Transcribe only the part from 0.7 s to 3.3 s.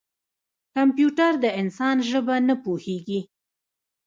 کمپیوټر د انسان ژبه نه پوهېږي.